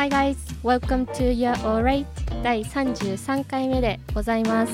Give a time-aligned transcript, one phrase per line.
[0.00, 2.06] Hi guys, welcome to Your Alright
[2.42, 4.72] 第33回目でございます。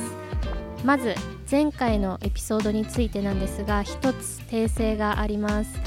[0.84, 1.16] まず
[1.50, 5.80] 前回のエピソードについてなんですが一つ訂正があります。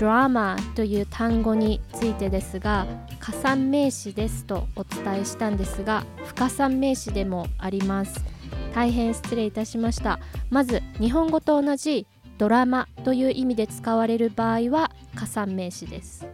[0.00, 2.84] ドラマという単語についてですが
[3.20, 8.24] 加算名詞ですとお伝えしたんですが不加算名詞でもあります。
[8.74, 10.18] 大変失礼いたしました。
[10.50, 16.26] まず日本語と同じドラマという意味で使われる場合は加算名詞です。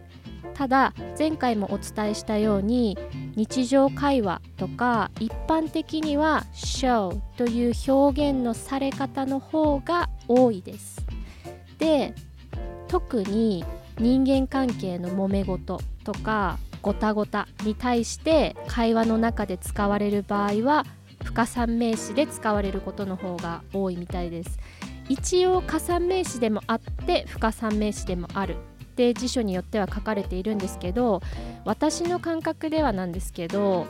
[0.57, 2.97] ただ前回もお伝えしたように
[3.35, 11.05] 日常会話とか一般的には show という表現のされ方の方が多いです。
[11.77, 12.15] で
[12.87, 13.63] 特に
[13.99, 20.85] 人間関係の揉め事とかごたごたに対して会話の中で使われる場合は
[21.23, 24.57] 不可算名詞で使われることの方が多いみたいです。
[25.07, 28.55] 一応加算名詞でもあって不可算名詞でもある。
[29.13, 31.21] 辞書によっては書かれているんですけど
[31.65, 33.85] 私の感覚ではなんですけど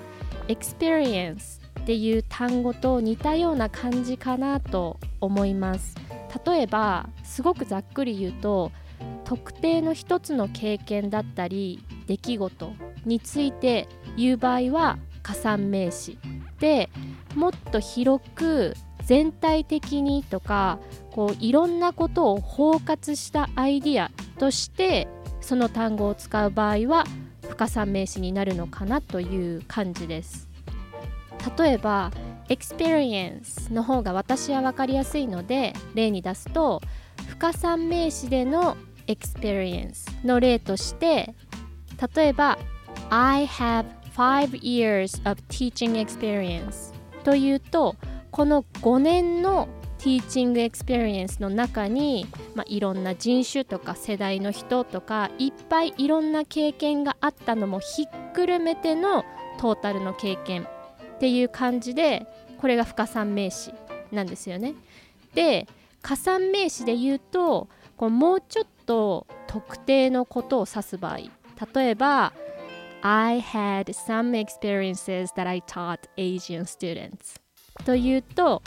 [0.47, 5.95] experience っていう単語と似たような感じかなと思います。
[6.45, 8.71] 例えばすごくざっくり言うと
[9.23, 12.73] 特定の一つの経験だったり出来事
[13.05, 16.17] について言う場合は加算名詞。
[16.59, 16.89] で
[17.35, 20.79] もっと広く全体的にとか
[21.11, 25.07] こういろんなことを包括したアイディアとして
[25.41, 27.05] その単語を使う場合は
[27.49, 30.47] 不可算名詞になるのかなという感じです。
[31.57, 32.11] 例えば
[32.49, 36.81] experience の方が私は分かりやすいので例に出すと
[37.27, 38.75] 不可算名詞での
[39.07, 41.33] experience の例として
[42.15, 42.57] 例えば
[43.09, 43.85] I have
[44.15, 47.95] five years of teaching experience というと
[48.31, 49.67] この5年の
[50.07, 59.25] teaching experience の中に、まあ、いろんな人種とか世代の人とかいっぱいいろんな経験があったのもひっくるめての
[59.59, 62.25] トータルの経験っていう感じで
[62.61, 63.73] これが不可算名詞
[64.13, 64.75] なんですよね。
[65.33, 65.67] で
[66.01, 72.31] 加算名詞で言うとこうもうちょっと特定のことを指す場合例えば
[73.01, 77.41] I had some experiences that I taught Asian students
[77.83, 78.61] というと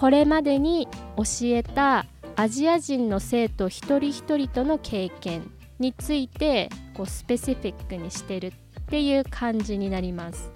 [0.00, 0.88] これまでに
[1.18, 8.52] 教えたアジア人の生徒一人一人との経験についてこうスペシフィックにしてるっ
[8.86, 10.52] ていう感じになります。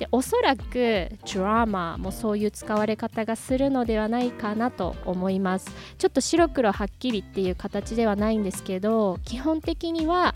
[0.00, 10.34] でおそらくドラマもそういう使われ方がするのではないかなと思いますちょっと白黒はっきりっていう形ではないんですけど基本的には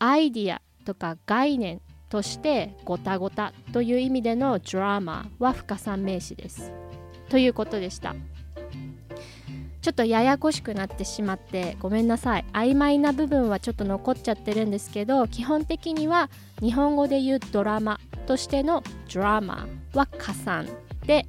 [0.00, 1.80] アイディアとか概念
[2.10, 6.72] としてごたごたという意味でのドラマは不可算名詞です
[7.28, 8.14] ということでした。
[9.86, 12.44] ちょっとややこしくなってしまってごめんなさい。
[12.52, 16.28] 曖昧な部分はちょっと残っちゃってるんですけど基本的には
[16.60, 18.82] 日本語で言うドラマとしての
[19.12, 20.66] ドラマは加算
[21.06, 21.26] で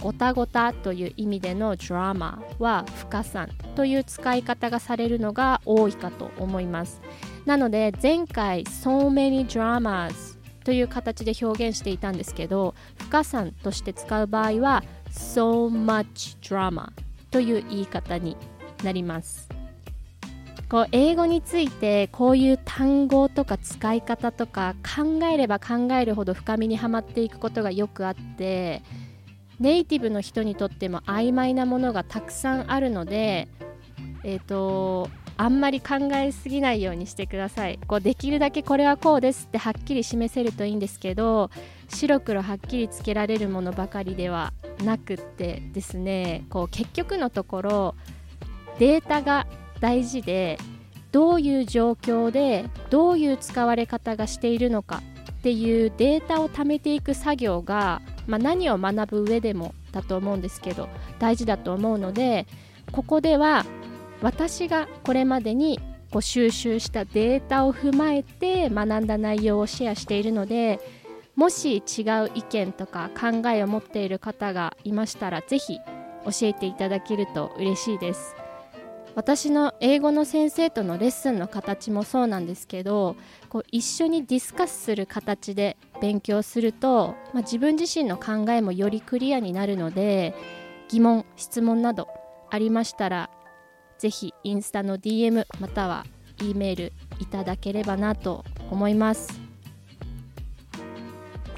[0.00, 7.00] ごたごたという意味でのドラマは不可算という使い方がされるのが多いかと思います。
[7.46, 16.92] なので前回 So many dramas という形で表現していたんですけど不可算として使う場合は so much drama
[17.30, 18.36] という言い方に
[18.82, 19.48] なります。
[20.70, 28.82] こう英語についてこういう単語とか使い方とか考えれば考えるほど深みにはまっていくことがよくあって
[29.58, 33.48] ネイティブの人にとっても曖昧なものがたくさんあるので
[34.22, 35.10] えっ、ー、と
[35.40, 37.78] あんまり考えすぎないようにしてください。
[37.86, 41.50] こうできるだけこれはこうですってはっきり示せるといいんですけど
[41.88, 44.52] 白黒はっきりつけられるものばかりでは
[44.84, 47.94] なくってですねこう結局のところ
[48.78, 49.46] データが
[49.80, 50.58] 大事で
[51.10, 62.46] どういう状況でどういう使われ方がしているのかっていうデータを貯めていく作業が、まあ、何を学ぶ上でもだと思うんですけど大事だと思うので
[62.92, 63.64] ここでは
[64.22, 70.80] 私がこれまでにこう収集したデータを踏まえて学んだ内容をシェアしているので
[71.36, 78.36] もし違う意見とか考えを持っている方がいましたらぜひ教えていただけると嬉しいです。
[79.14, 83.16] 私の英語の先生とのレッスンの形もそうなんですけど
[83.48, 90.34] こう一緒にディスカスする形で勉強すると、まあ、自分自身の考えもよりクリアになるので
[90.88, 92.06] 疑問質問など
[92.50, 93.30] ありましたら
[94.00, 96.06] ぜひインスタの DM または
[96.40, 99.38] E メールいただければなと思います。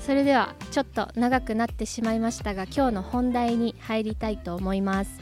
[0.00, 5.20] それではちょっと長くなってしまいましたが今日の本題に入りたいと思います。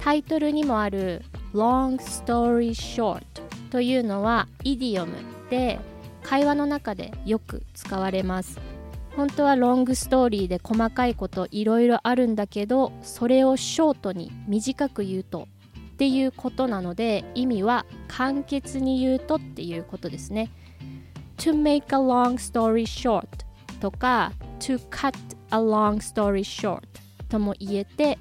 [0.00, 1.22] タイトルにもある
[1.54, 3.22] Long Story Short
[3.70, 5.14] というのはイディオム
[5.48, 5.78] で
[6.24, 8.58] 会話の中でよく使われます。
[9.14, 15.46] 本当はロングストーリーで細かいこといろいろあるんだけどそれをショートに短く言うと
[15.96, 20.50] っていうことなので意味は簡潔に言うとっていうことですね
[21.38, 23.26] to make a long story short
[23.80, 25.16] とか to cut
[25.50, 26.82] a long story short
[27.30, 28.18] とも言えて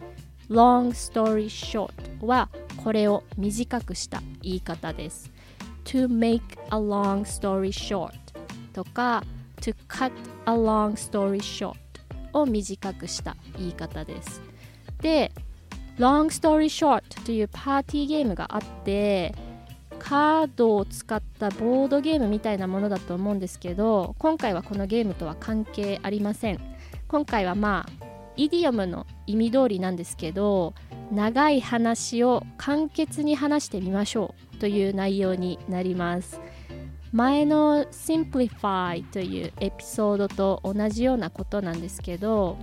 [0.50, 1.92] long story short
[2.26, 2.48] は
[2.82, 5.30] これを短くした言い方です
[5.84, 8.14] to make a long story short
[8.72, 9.22] とか
[9.60, 10.14] to cut
[10.46, 11.76] a long story short
[12.32, 14.42] を短くした言い方です
[15.02, 15.34] で
[15.98, 19.34] long story short というパーティーゲームがあって
[20.00, 26.60] カードを使ったボードゲームみたいなものだと思うんですけど今回はこのゲームとは関係ありません。
[27.08, 28.06] 今回はまあ
[28.36, 30.74] イディオムの意味通りなんですけど
[31.12, 36.42] 長い話を簡潔に話してみましょうという内容になります。
[37.14, 42.58] 前の Simplify というエピソードと同じようなことなんですけど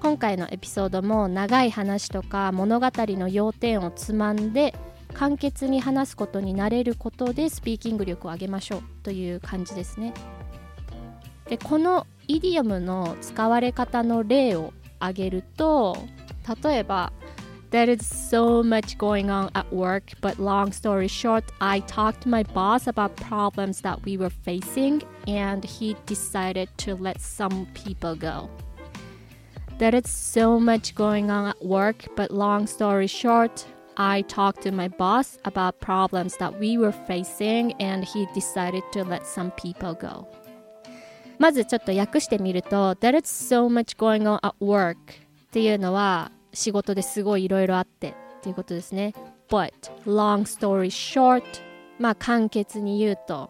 [0.00, 4.74] 今回のエピソードも長い話とか物語の要点をつまんで
[5.12, 10.14] 簡潔に話すことになれることでスピーキング力を上げましょうという感じですね
[11.48, 15.98] でこのイディオムの使われ方の例を挙げると
[16.64, 17.12] 例えば
[17.70, 22.28] There is so much going on at work, but long story short, I talked to
[22.28, 28.16] my boss about problems that we were facing, and he decided to let some people
[28.16, 28.50] go.
[29.79, 33.65] There is so much going on at work, but long story short,
[33.97, 39.03] I talked to my boss about problems that we were facing, and he decided to
[39.03, 40.27] let some people go.
[41.37, 44.97] まずちょっと訳してみると There is so much going on at work っ
[45.51, 49.13] ていうのは仕事ですごいいろいろあってっていうことですね
[49.49, 49.73] But
[50.05, 51.43] long story short
[51.99, 53.49] まあ簡潔に言うと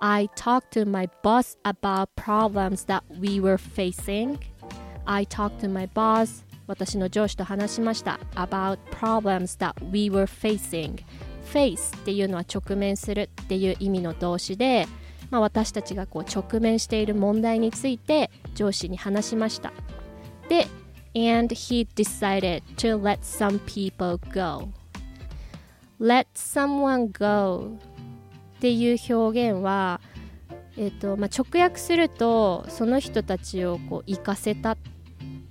[0.00, 4.38] I talked to my boss about problems that we were facing
[5.05, 6.43] I talked to my boss.
[6.67, 8.19] 私の上司と話しました。
[8.35, 11.03] About problems that we were facing.
[11.53, 14.87] Face っていうのは直面するっていう意味の動詞で、
[15.29, 19.71] まあ、私たちがこう直面している問題について上司に話しました。
[20.49, 20.67] で
[21.15, 24.69] and he decided to let some people go.
[25.99, 27.77] Let someone go
[28.57, 30.01] っていう表現は、
[30.77, 34.94] えーとまあ、直訳するとその人たちをこう行かせたって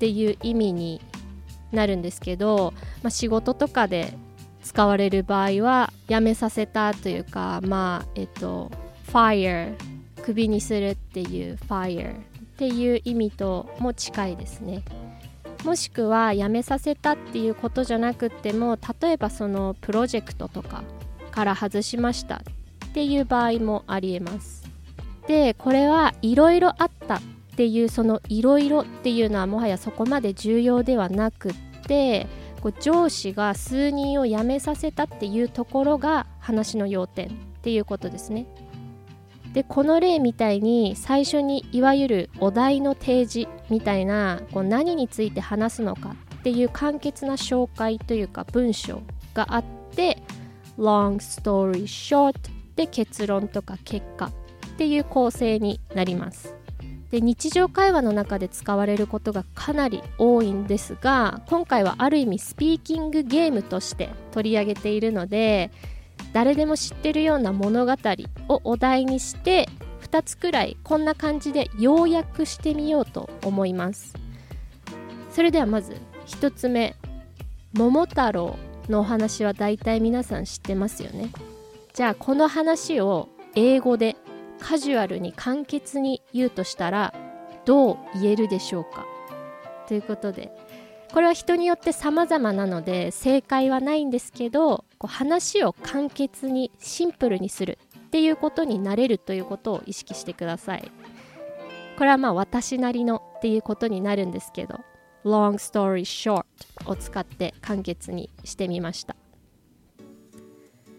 [0.04, 1.00] ていう意味に
[1.72, 4.12] なるんですけど、まあ、仕事とかで
[4.62, 8.70] 使われる場合は辞めさせたというかまあえっ、と
[9.10, 9.74] fire
[10.22, 12.20] クビにするっていう fire っ
[12.58, 14.84] ていう意味とも近いですね。
[15.64, 20.84] もしくは辞めさせたっていうことじゃなくっても例えばそのプロジェクトとか
[21.30, 22.42] から外しました
[22.90, 24.68] っていう場合もありえます
[25.26, 27.22] でこれはいろいろあった
[27.54, 31.54] っていうそのいろいろっていうのはもはやそこまで重要ではなくっ
[31.86, 32.26] て
[32.60, 37.30] こう上司が数人を辞めさせたっていうところが話の要点っ
[37.62, 38.46] ていうことですね。
[39.52, 49.00] でこの例みたいに最初にいわゆるお題の提示みたいなこう何について話すのかっていう簡潔な紹介というか文章
[49.32, 49.64] があっ
[49.94, 50.20] て
[50.76, 52.34] long story short
[52.74, 54.30] で結論とか結果っ
[54.76, 56.63] ていう構成になります。
[57.14, 65.70] で日常会話の中で使われることがかなり多いんですが今回はある意味スピーキングゲームとして取り上げているので
[66.32, 67.92] 誰でも知ってるような物語
[68.48, 69.68] をお題にして
[70.02, 74.14] 2つくらいこんな感じで要約してみようと思います。
[75.30, 76.96] それではまず1つ目
[77.74, 78.56] 桃太郎
[78.88, 81.30] のお話は大体皆さん知ってますよね。
[81.92, 84.16] じゃあこの話を英語で
[84.60, 87.14] カジュアルに簡潔に言うとしたら
[87.64, 89.06] どう言えるでしょうか？
[89.86, 90.50] ということで
[91.12, 100.90] これは人によって様々なので正解はないんですけどこう話を簡潔にシンプルにするっていうことになれるということを意識してください。
[101.96, 104.80] これはまあ私なりのっていうことになるんですけど
[105.24, 106.44] long story short
[106.86, 109.14] を使って簡潔にしてみました。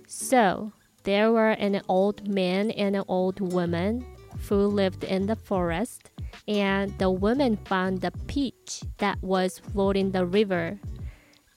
[0.07, 0.71] So
[1.04, 4.04] there were an old man and an old woman
[4.48, 6.10] who lived in the forest
[6.46, 10.78] and the woman found the peach that was floating the river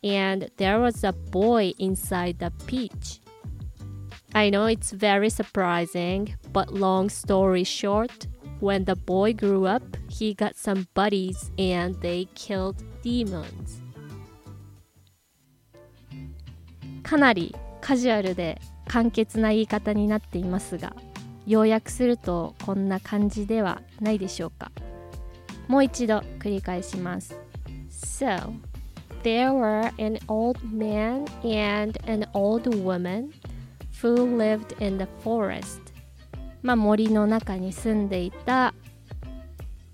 [0.04, 3.20] and there was a boy inside the peach
[4.36, 8.28] i know it's very surprising but long story short
[8.60, 13.82] when the boy grew up he got some buddies and they killed demons
[17.04, 20.97] かなりカジュアルで 簡潔な言い方になっていますが
[21.47, 24.71] 要約するとこんな感じではないでしょうか。
[25.67, 27.39] もう一度繰り返します。
[27.91, 28.55] So
[29.23, 33.31] there were an old man and an old woman
[34.03, 35.81] who lived in the forest.
[36.63, 38.75] まあ森の中に住んでいた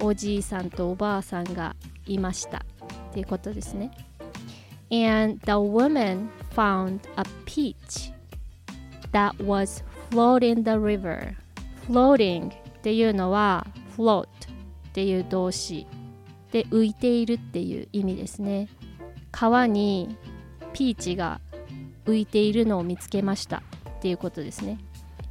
[0.00, 1.74] おじいさんとおばあさんが
[2.06, 2.64] いました。
[3.10, 3.90] っていうことですね。
[4.90, 8.13] And the woman found a peach.
[9.14, 11.34] That was floating the river.
[11.86, 12.52] Floating っ
[12.82, 13.66] ていうのは
[13.96, 14.26] float っ
[14.92, 15.86] ていう動詞。
[16.52, 18.68] で浮いているっていう意味ですね。
[19.32, 20.16] 川に
[20.72, 21.40] ピーチが
[22.04, 23.62] 浮いているのを見つけました。
[23.98, 24.78] っていうことですね。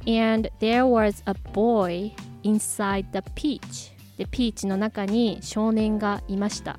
[0.06, 2.12] And there was a boy
[2.42, 3.92] inside the peach.
[4.18, 6.78] でピーチの中に少年がいました。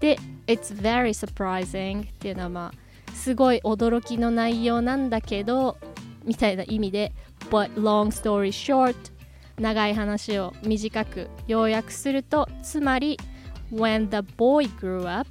[0.00, 5.78] で It's very surprising っていうのはまあすごい驚きの内容なんだけど
[6.26, 7.12] みたいな意味で
[7.50, 8.96] But long story short
[9.58, 13.18] 長い話を短く要約するとつまり
[13.72, 15.28] When the boy grew up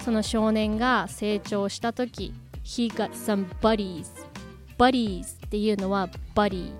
[0.00, 4.06] その少年が成長した時 He got some buddies
[4.78, 6.74] buddies っていうのは buddy っ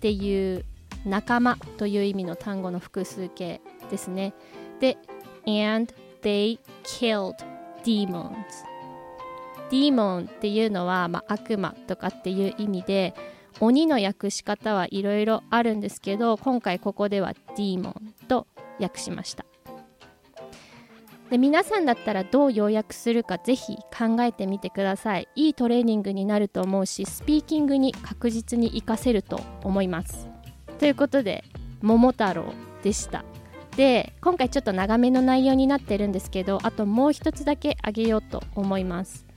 [0.00, 0.64] ていう
[1.04, 4.34] 仲間という意味の単語の複数形ですね
[4.80, 4.96] で
[5.46, 7.34] and they killed
[7.84, 8.34] demons
[9.72, 13.14] demon っていうのは、まあ、悪魔とかっていう意味で
[13.60, 17.94] 鬼の訳し方はいろいろあるんですけど今回ここでは demon
[18.28, 18.46] と
[18.78, 19.44] 訳しました。
[21.30, 25.28] で皆さんだったらどう要約するかぜひ考えてみてください。
[25.34, 30.28] いいトレーニングになると思うしスピーキングに確実に活かせると思います。
[30.78, 31.44] ということで
[31.80, 32.52] 桃太郎
[32.82, 33.24] でした。
[33.76, 39.31] で今回ちょっと長めの内容になってるんですけどあともう一つだけあげようと思います。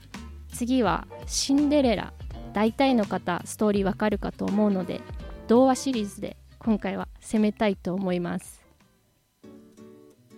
[0.55, 2.13] 次はシンデレラ
[2.53, 5.01] 大体の方ストーリーわかるかと思うので
[5.47, 8.61] 童話シリーズで今回は攻めたいと思います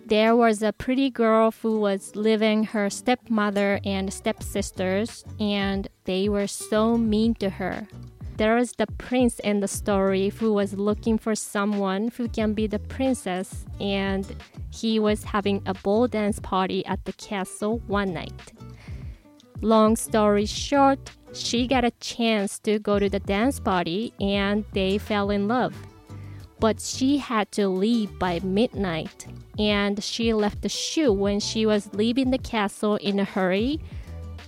[0.06, 6.46] There was a pretty girl who was living her stepmother and stepsisters, and they were
[6.46, 7.88] so mean to her.
[8.36, 12.66] There was the prince in the story who was looking for someone who can be
[12.66, 14.26] the princess, and
[14.70, 18.52] he was having a ball dance party at the castle one night.
[19.60, 24.98] Long story short, she got a chance to go to the dance party and they
[24.98, 25.74] fell in love.
[26.60, 29.26] But she had to leave by midnight,
[29.58, 33.80] and she left the shoe when she was leaving the castle in a hurry.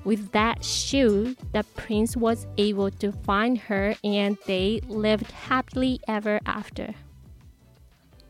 [0.05, 6.41] With that shoe, the prince was able to find her and they lived happily ever
[6.47, 6.95] after.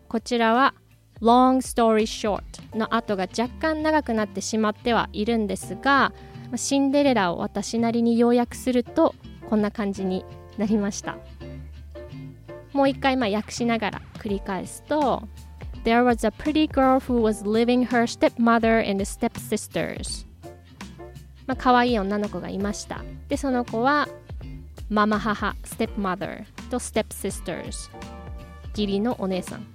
[0.09, 0.73] こちらは
[1.21, 2.43] long story short
[2.77, 6.13] の後が若干長くなってしまってはいるんですが、
[6.58, 9.16] シンデレラを私なりに要約すると
[9.50, 10.26] こんな感じに
[10.58, 11.18] なりました
[12.74, 15.28] もう一回まあ訳しながら繰り返すと
[15.84, 20.26] There was a pretty girl who was living her stepmother and stepsisters
[21.48, 24.08] まあ可愛い女の子がいましたでその子は
[24.90, 27.90] ママ母 stepmother と stepsisters
[28.72, 29.68] 義理のお姉さん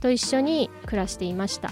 [0.00, 1.70] と一緒に暮らしていました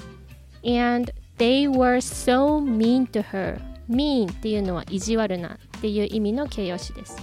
[0.64, 7.16] and they were so mean to her mean っていうのは意地悪なっていう意味の形容詞です。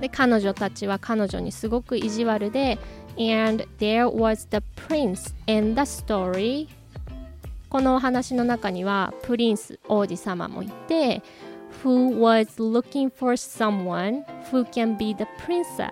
[0.00, 2.78] で彼女たちは彼女にすごく意地悪で
[3.16, 6.68] and there was the prince in the story
[7.68, 11.22] このお話の中にはプリンス王子様もいて
[11.82, 15.90] who was looking for someone who can be the princess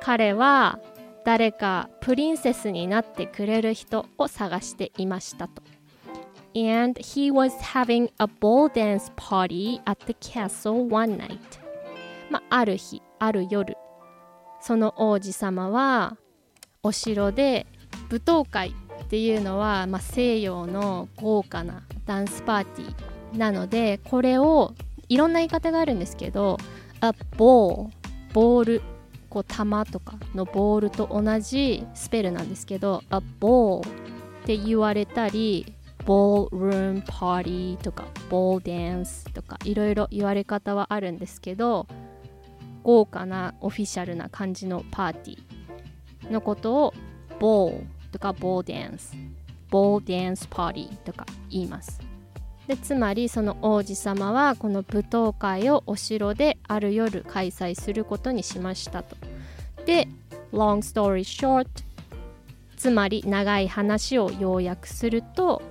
[0.00, 0.78] 彼は
[1.24, 5.75] 誰かプリンセスになってくれる人を探していましたと。
[6.56, 11.60] And he was having a ball dance party at the castle one night.
[12.30, 13.76] まあ、ある日ある夜
[14.60, 16.16] その王子様は
[16.82, 17.66] お城で
[18.10, 24.74] 舞踏会っていうのは、まあ、西洋の豪華なダンスパーティーなのでこれを
[25.08, 26.58] いろんな言い方があるんですけど
[27.00, 27.90] a ball
[28.32, 28.82] ボール
[29.28, 33.90] こう玉とかのボールと同じスペルなんですけど a ball っ
[34.46, 35.75] て言われたり
[36.06, 41.88] ボールームパーティーとかボールダンスとかいろいろ言われ方はあるんですけど
[42.84, 46.94] 豪華なオフィシャルな感じのパーティーのことを
[47.40, 49.16] ボールとかボールダンス
[49.68, 52.00] ボールダンスパーティーとか言います。
[52.68, 59.16] でつまりその王子様はこの舞踏会をお城である夜開催することにしましたと。
[59.84, 60.08] で
[60.52, 61.66] long story short
[62.76, 65.62] つまり長い話を要約すると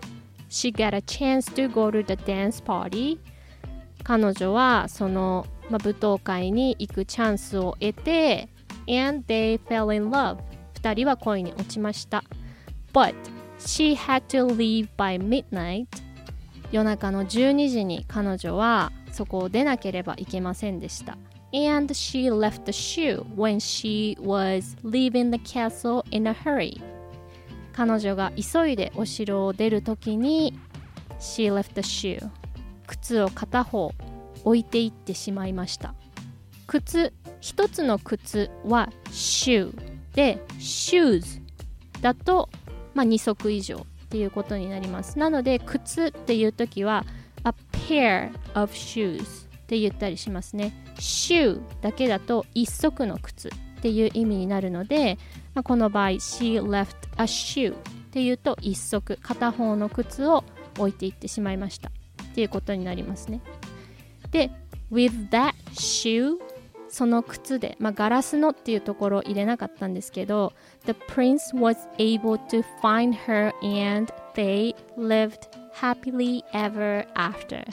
[0.50, 3.20] She got a chance to go to the dance party
[4.04, 8.50] 彼女はその、まあ、舞踏会に行くチャンスを得て
[8.88, 10.38] and they fell in love
[10.75, 12.24] 2人は恋に落ちました
[12.94, 13.16] but
[13.60, 15.88] she had to leave by midnight
[16.72, 21.18] 夜中の12時に彼女はそこを出なければいけませんでした
[21.54, 26.82] and she left the shoe when she was leaving the castle in a hurry
[27.75, 30.58] 彼女が急いでお城を出るときに
[31.20, 32.29] she left the shoe
[32.88, 33.91] 靴を片方
[34.46, 35.94] 置いていってしまいました。
[36.67, 39.75] 靴一つの靴は shoe
[40.13, 41.41] で shoes
[42.01, 42.50] だと、
[42.94, 45.20] まあ、2足以上っていうことになります。
[45.20, 47.05] なので靴っていう時は
[47.44, 47.53] a
[47.89, 50.74] pair of shoes って言ったりしますね。
[50.96, 53.50] shoe だけだと一足の靴。
[53.86, 55.20] っていう意味になるので、
[55.54, 57.77] まあ、この場合 she left a shoe っ
[58.10, 60.44] ていうと一足片方の靴を
[60.80, 61.92] 置いていってしまいました。
[62.24, 63.42] っていうことになりますね。
[64.32, 64.50] で
[64.92, 66.38] with that shoe
[66.89, 70.54] その靴で、まあ、ガラスのっていうところを入れなかったんですけど
[70.88, 75.42] The prince was able to find her and they lived
[75.75, 77.63] happily ever after.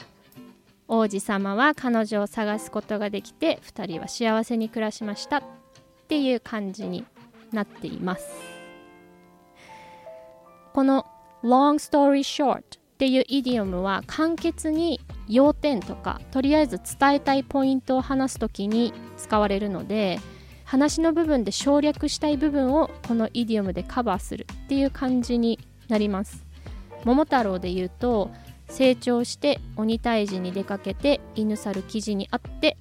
[0.87, 5.41] 王子様は彼女を探すことができて2人は幸せに暮らしました。
[6.03, 7.05] っていう感じに
[7.51, 8.27] なっています。
[10.73, 11.05] この
[11.43, 12.61] long story short っ
[12.97, 20.19] ていうイディオムは簡潔に要点とかとりあえず伝えたいポイントを話す時に使われるので
[20.63, 26.45] 話の部分で省略したい部分をこのイディオムでカバーするっていう感じになります。
[27.03, 28.31] 桃太郎で言うと
[28.69, 32.77] 成長して鬼退治に出かけて犬猿記事にあって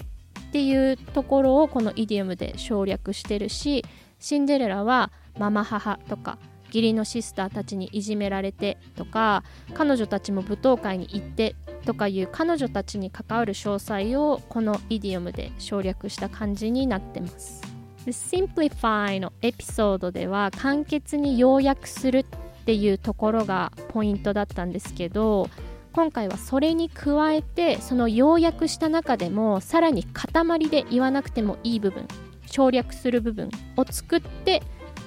[0.52, 3.86] っていうところをこのイディオムで省略してるし
[4.20, 11.56] シンデレラはママ母とか義理のシスターたちにいじめられてとか彼女たちも舞踏会に行って
[11.86, 17.62] とかいう彼女たちに関わる詳細をこのイディオムで省略した感じになってます。
[18.06, 22.24] Simplify のエピソードでは簡潔に要約するっ
[22.66, 25.48] ていうところがポイントだったんですけど
[25.92, 32.08] 今回はそれに加えてその要約した中でもさらに塊で言わなくてもいい部分
[32.46, 34.62] 省略する部分を作って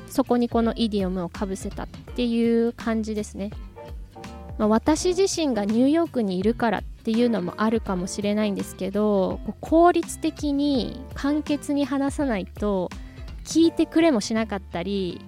[0.07, 3.49] そこにこのイディオムをかぶせたっていう感じですね、
[4.57, 12.89] まあ、私自身がニューヨークにいるからっていうのもあるかもしれないんですけど効率的に簡潔に話さないと
[13.43, 15.21] 聞いてくれもしなかったり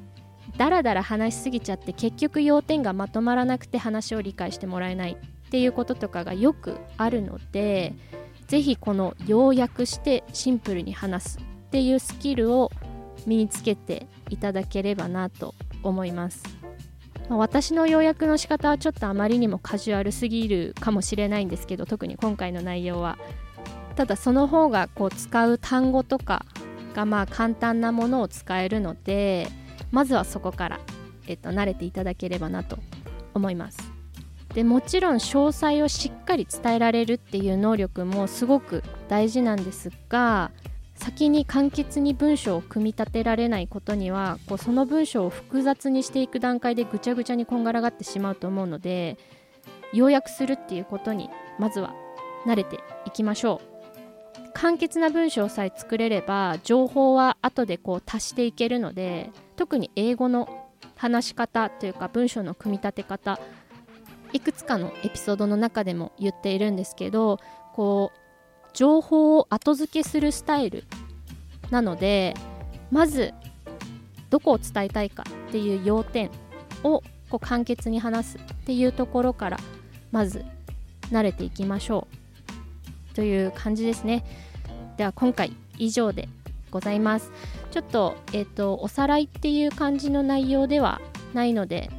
[0.58, 5.18] だらだら話しすぎちゃって結局要点がまとまらなくて話を理解してもらえない。
[5.48, 7.94] っていうこととかがよくあるので
[8.48, 12.72] 是非この要約してシンプルに話すっていうスキルを
[13.26, 16.44] 身につけていただければなと思います、
[17.30, 23.18] ま、私の要約の仕方はちょっとあまりにもカジュアルすぎるかもしれないんですけど特に今回の内容は。
[23.96, 26.46] ただその方がこう使う単語とか
[26.94, 29.48] がまあ簡単なものを使えるので
[29.90, 30.80] まずはそこから、
[31.26, 32.78] えっと、慣れていただければなと
[33.34, 33.97] 思います。
[34.58, 40.50] でもちろん詳細をしっかり伝えられるっていう能力もすごく大事なんですが
[40.96, 49.20] 先に簡潔に文章を組み立てられないことにはこうその文章を複雑にしていく段階でぐちゃぐちゃにこんがらがってしまうと思うので
[49.94, 51.94] 要約するっていうことにまずは
[52.48, 54.52] 慣れていきましょう。
[54.56, 63.40] 簡潔な文章さえ作れれば情報は後でこう足していけるので特に英語の話し方というか文章の組み立て方
[64.34, 67.40] いくつかのエピソードの中でも言っているんですけど
[67.74, 68.20] こう
[68.74, 70.86] 情報を後付けするスタイル
[71.72, 72.34] なので
[72.92, 73.34] まず
[74.30, 76.30] どこを伝えたいかっていう要点
[76.84, 79.58] をこう簡潔に話すっていうところから
[80.12, 80.46] まず
[81.12, 82.08] 慣れていきましょ
[83.12, 84.24] うという感じですね。
[84.98, 86.30] では今回以上で
[86.72, 87.32] ございます。
[87.72, 91.02] ちょっと,、えーと、おさらいっていう感じの内容では
[91.34, 91.90] ないので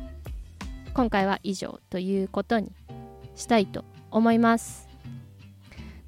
[0.99, 2.73] 今回は以上ということに
[3.37, 4.89] したいと思います。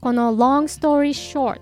[0.00, 1.60] この long story short っ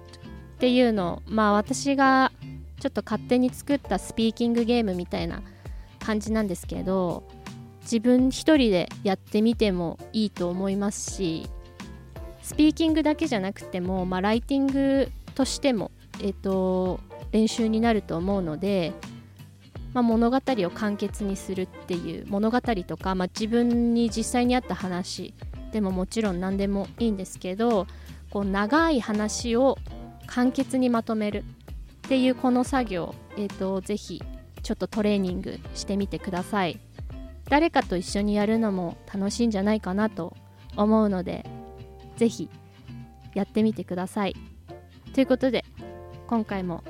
[0.59, 2.33] ていうのまあ私が
[2.81, 5.43] ちょっと勝手に作ったスピーキングゲームみたいな
[5.99, 7.23] 感じなんですけど
[7.83, 11.51] 自分一人でやってみてもいいと思いますし
[12.43, 15.91] スピーキングだけじゃなくても、まあ、ライティングとしても、
[16.23, 16.99] えーと、
[17.31, 18.95] 練習になると思うので、
[19.95, 25.35] まあ、物語を簡潔にするっていう物語とか、まあ、自分に実際にあった話
[25.73, 27.87] でももちろん何でもいいんですけど
[28.31, 29.79] こう長い話を
[30.27, 31.45] 簡潔にまとめる
[32.07, 34.23] っていうこの作業、えーと、ぜひ
[34.63, 36.79] ちょっとトレーニングしてみてください。
[37.49, 40.37] 誰かと一緒にやるのも楽しいんじゃないかなと
[40.77, 41.49] 思うので
[42.17, 42.51] ぜひ
[43.35, 44.37] やってみてください。
[45.15, 45.65] ということで
[46.27, 46.85] 今回も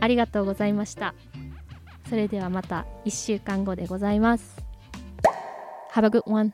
[0.00, 1.14] ありがとうございました。
[2.14, 4.62] それではまた1週間後でございます。
[5.92, 6.52] Have a good one.